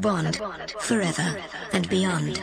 bond 0.00 0.40
forever 0.80 1.42
and 1.72 1.88
beyond. 1.88 2.42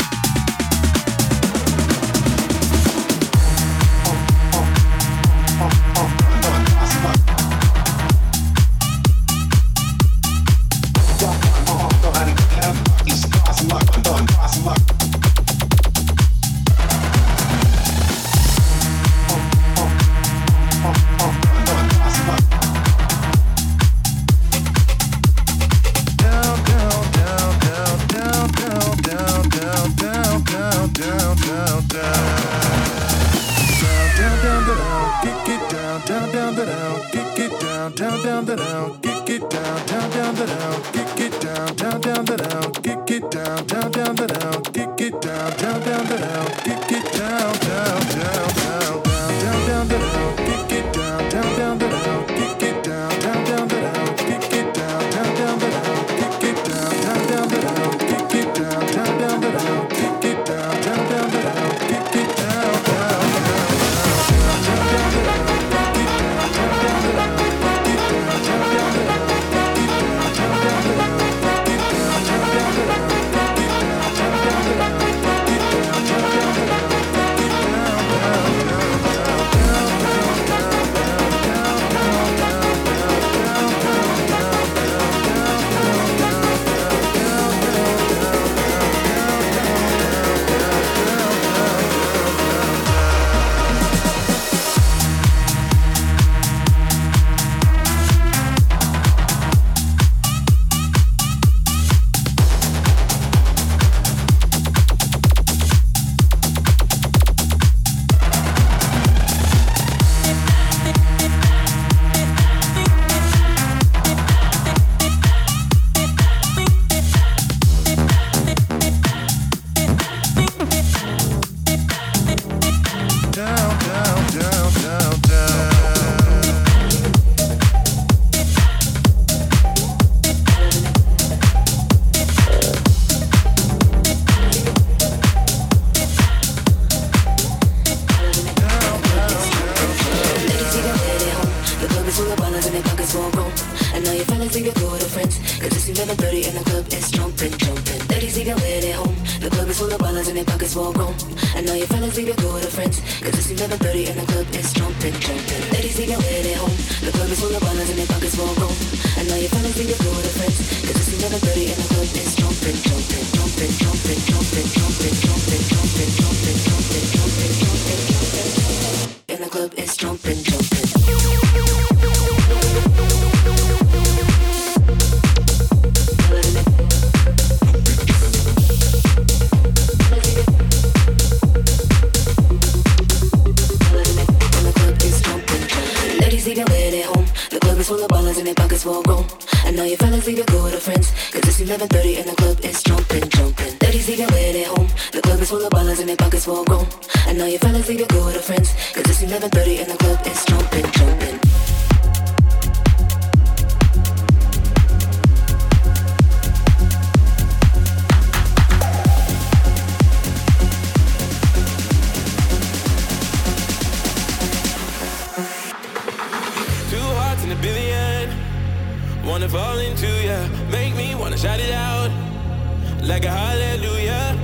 like 223.03 223.25
a 223.25 223.31
hallelujah. 223.31 224.37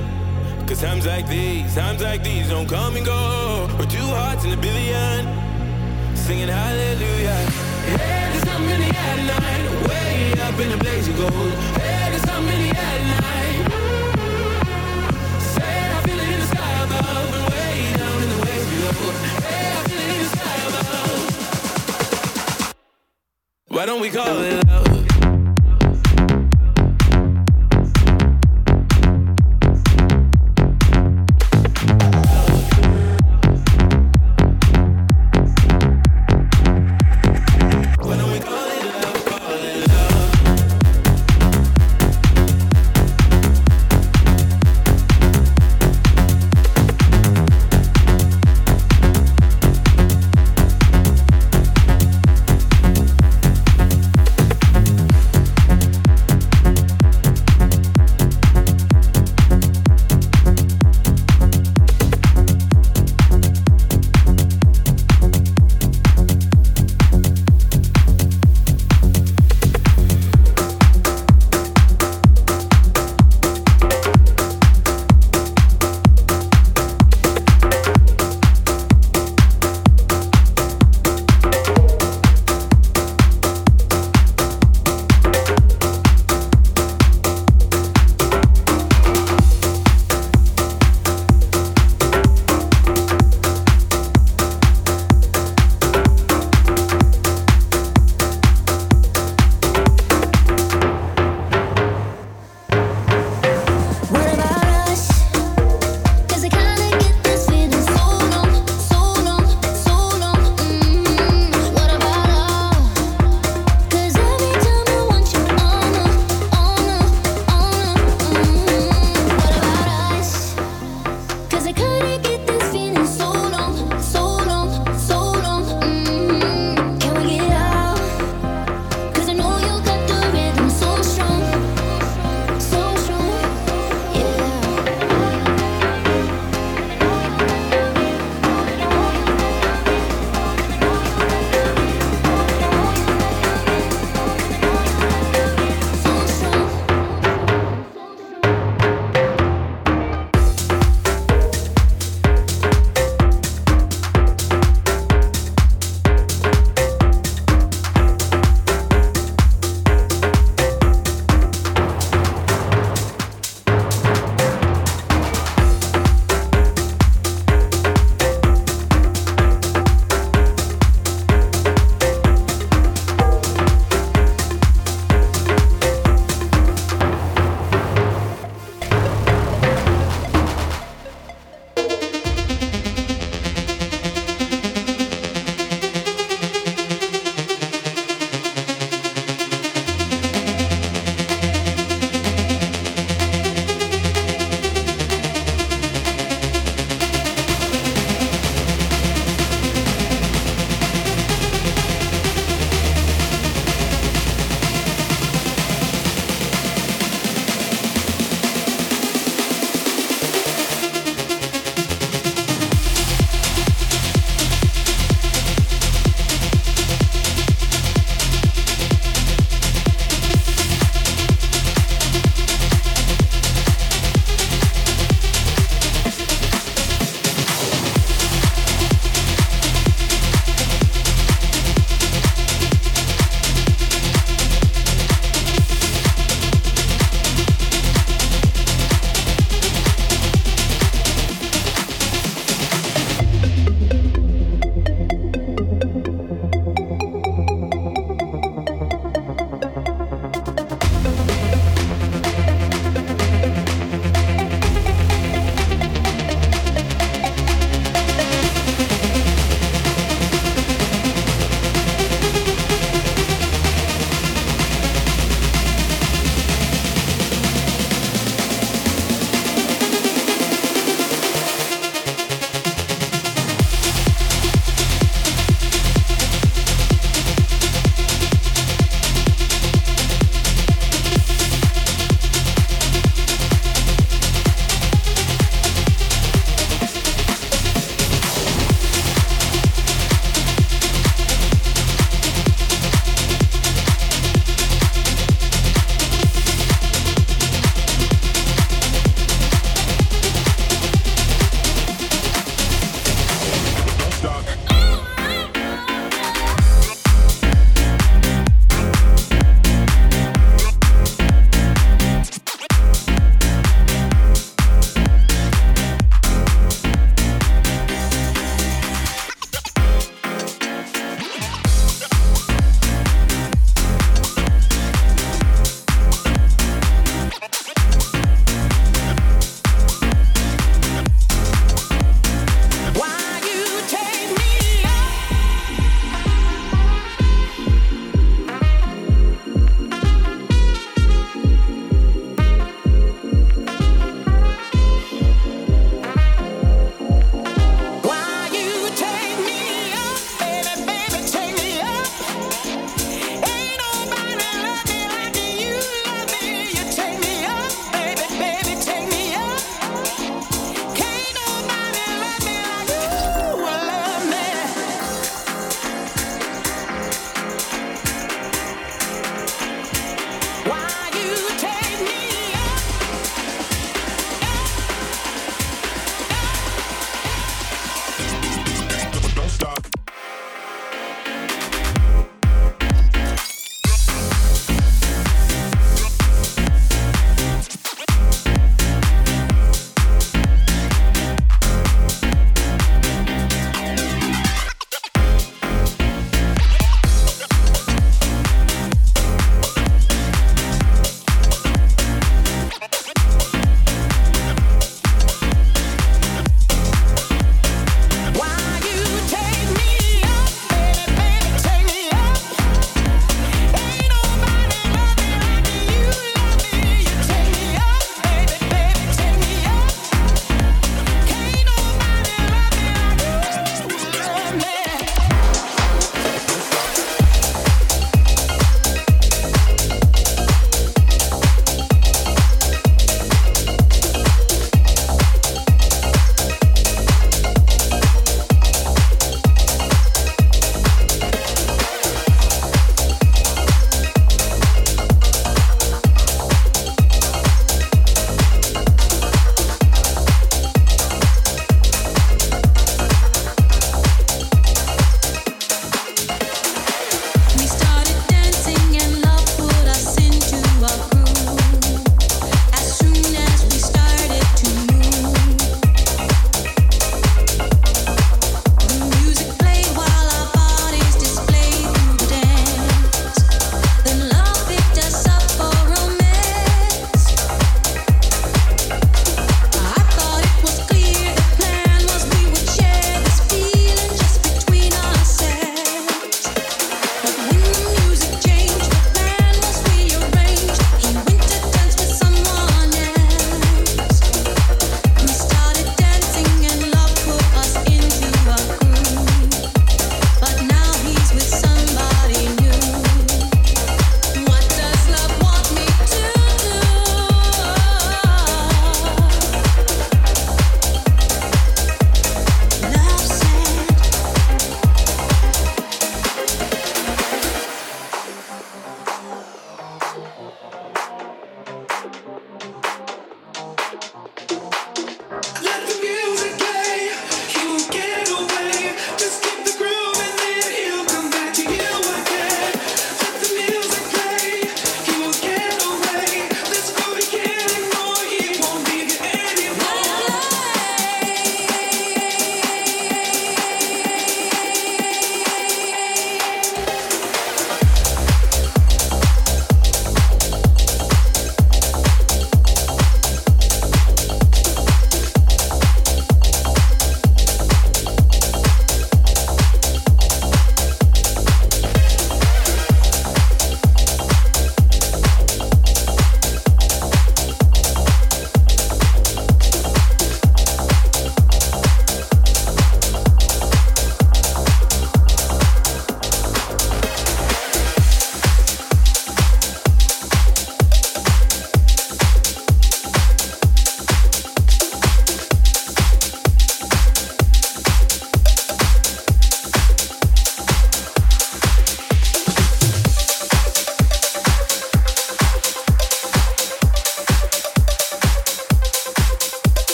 Cause 0.66 0.80
times 0.80 1.06
like 1.06 1.26
these, 1.28 1.74
times 1.74 2.02
like 2.02 2.22
these 2.22 2.48
don't 2.48 2.68
come 2.68 2.96
and 2.96 3.06
go. 3.06 3.68
We're 3.78 3.86
two 3.86 3.98
hearts 3.98 4.44
in 4.44 4.52
a 4.52 4.56
billion, 4.56 5.26
singing 6.14 6.48
hallelujah. 6.48 7.50
Hey, 7.88 8.30
there's 8.32 8.44
something 8.44 8.70
in 8.70 8.80
the 8.80 8.96
air 8.96 9.16
tonight, 9.16 9.88
way 9.88 10.32
up 10.42 10.60
in 10.60 10.68
the 10.70 10.76
blaze 10.76 11.08
of 11.08 11.16
gold. 11.16 11.52
Hey, 11.80 12.10
there's 12.10 12.22
something 12.22 12.54
in 12.54 12.68
the 12.68 12.76
air 12.78 12.98
tonight. 12.98 13.60
Say 15.40 15.90
I 15.96 16.02
feel 16.04 16.18
it 16.18 16.28
in 16.28 16.40
the 16.40 16.46
sky 16.46 16.72
above 16.84 17.34
and 17.38 17.44
way 17.52 17.92
down 17.96 18.22
in 18.22 18.28
the 18.28 18.38
waves 18.44 18.66
below. 18.68 18.92
Hey, 19.46 19.72
I 19.72 19.80
feel 19.88 20.00
it 20.04 20.10
in 20.14 20.18
the 20.22 20.28
sky 20.36 20.56
above. 20.68 21.20
Why 23.68 23.86
don't 23.86 24.00
we 24.02 24.10
call 24.10 24.38
it 24.42 24.66
love? 24.66 24.97